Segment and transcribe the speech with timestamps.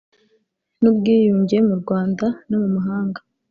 [0.81, 3.19] n ubwiyunge mu Rwanda no mu mahanga